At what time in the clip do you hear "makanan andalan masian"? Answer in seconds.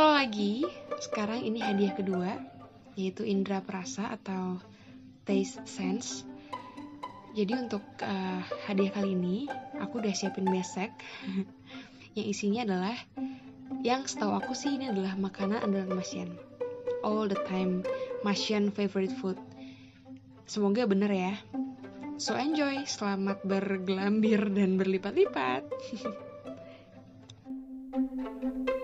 15.16-16.36